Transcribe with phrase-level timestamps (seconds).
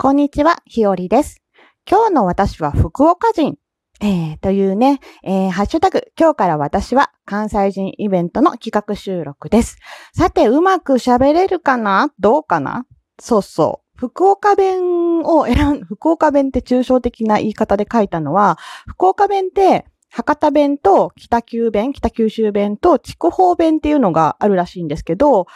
[0.00, 1.42] こんにちは、ひよりです。
[1.84, 3.58] 今日の私は福岡人。
[4.00, 9.76] えー、というね、えー、ハッシュタグ、今日から私は関西人イベントの企画収録です。
[10.16, 12.12] さて、うまく喋れるかな？
[12.20, 12.86] どうかな？
[13.18, 13.98] そうそう。
[13.98, 18.56] 福岡弁を選ん、福岡弁って抽象的な言い方で書いたのは、
[18.86, 25.48] 福岡弁って、博多弁と北九弁、北九州弁と筑豊弁っていうのがあるらしいんですけど、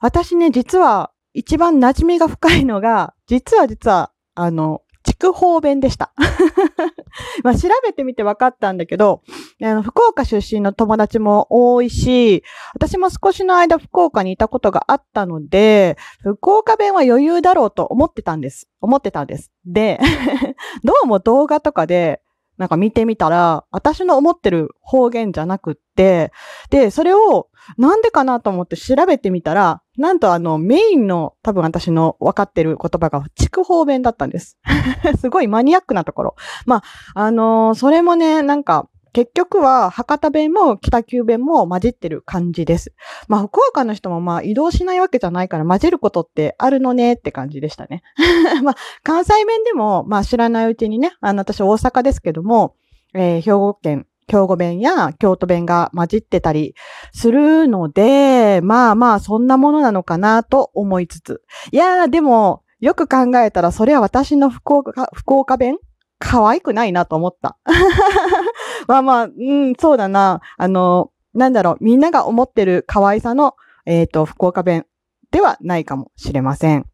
[0.00, 6.12] 私ね、実は一番馴染みが深いのが、実は実は、あの、筑豊弁でした。
[7.42, 9.22] まあ調べてみて分かったんだけど、
[9.62, 12.42] あの福岡出身の友達も多いし、
[12.74, 18.68] 私も少しの間福岡にいたことがあったので、福岡弁は余裕だろうと思ってたんです。
[18.80, 19.50] 思ってたんです。
[19.64, 19.98] で、
[20.84, 22.20] どうも動画とかで、
[22.58, 26.32] なんか見てみたら、私の思ってる方言じゃなくって、
[26.70, 34.56] で、それをなんでかなと思って調べてみたら、なんとあのメインの多分私の分かってる言葉が筑豊弁だったんです。
[35.20, 36.36] すごいマニアックなところ。
[36.66, 36.82] まあ、
[37.14, 42.94] あのーそれもね、なんか、結局は博多弁も北九弁も混じってる感じです。
[43.26, 48.02] まあ、福岡の人もまあ移動しないわけじゃないから混じることってあるのねって感じでしたね。
[48.62, 52.76] まあ、関西弁でもまあ知らないうちにね、あの私大阪ですけども、
[53.14, 56.74] えー兵庫県、兵庫弁や京都弁が混じってたり
[57.12, 61.42] するので、まあまあそんなものなのかなと思いつつ。
[61.72, 65.78] いやーでも、よく考えたらそれは私の福岡、福岡弁
[66.18, 67.58] 可愛くないなと思った。
[68.86, 70.40] まあまあ、うん、そうだな。
[70.56, 73.54] あの、なんだろう、みんなが思ってる可愛さの、
[73.86, 74.86] えっ、と、福岡弁
[75.30, 76.86] ではないかもしれません。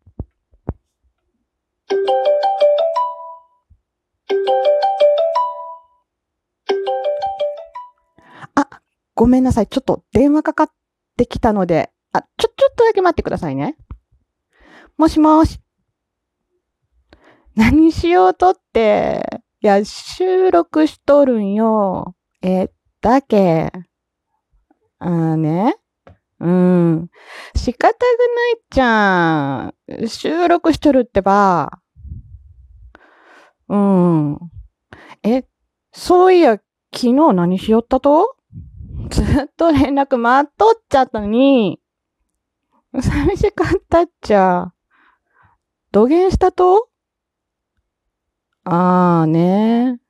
[9.15, 9.67] ごめんなさい。
[9.67, 10.69] ちょっと電話かかっ
[11.17, 13.77] てきたので、あ、ちょ、ちょっとだけ待ってくださいね。
[14.97, 15.61] もしもし。
[17.56, 19.43] 何しようとって。
[19.61, 22.15] いや、収録しとるんよ。
[22.43, 23.72] え、だけ。
[24.99, 25.77] あーね。
[26.41, 27.09] うん。
[27.55, 29.72] 仕方がないじゃ
[30.03, 30.09] ん。
[30.09, 31.81] 収録しとるってば。
[33.69, 34.38] うん。
[35.22, 35.44] え、
[35.93, 36.59] そういや、
[36.94, 38.37] 昨日何しよったと？
[39.14, 41.80] ずっと連絡待っとっちゃったのに。
[43.00, 44.72] 寂しかったっちゃ。
[45.92, 46.88] 土下したと？
[48.64, 50.00] あーね。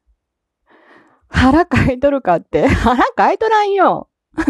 [1.28, 2.66] 腹かいとるかって。
[2.66, 4.08] 腹かいとらんよ。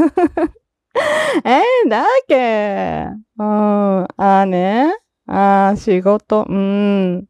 [1.44, 3.08] えー、だっけ。
[3.38, 4.04] うん。
[4.04, 4.94] あーね。
[5.26, 6.46] あー、仕事。
[6.48, 7.26] うん。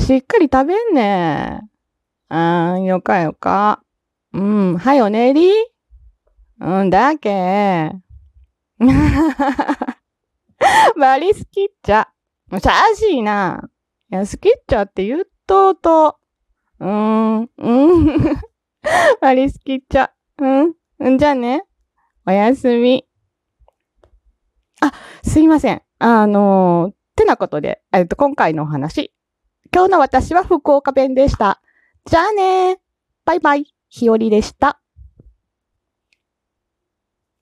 [0.00, 1.60] しっかり食べんね。
[2.28, 3.84] あー、よかよか。
[4.32, 4.78] うん。
[4.78, 5.52] はよ寝り
[6.60, 7.90] うんだっけ。
[10.98, 12.08] バリ好きっちゃ。
[12.50, 13.70] しゃーしいな。
[14.12, 16.18] いや、好きっちゃって言っとうと。
[16.78, 18.06] うーん、うん。
[19.22, 20.12] バリ好きっちゃ。
[20.38, 20.74] うん。
[20.98, 21.64] うんじゃあね。
[22.26, 23.08] おやすみ。
[24.82, 24.92] あ、
[25.22, 25.82] すいません。
[25.98, 29.14] あのー、てなことで、えっと、今回のお話。
[29.72, 31.62] 今日の私は福岡弁でした。
[32.04, 32.80] じゃあね
[33.24, 33.74] バイバイ。
[33.88, 34.79] ひよりでした。